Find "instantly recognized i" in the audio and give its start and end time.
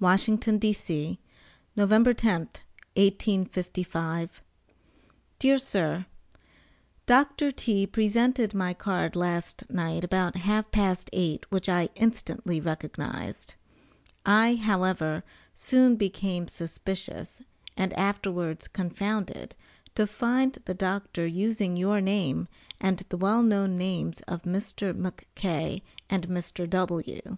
11.94-14.56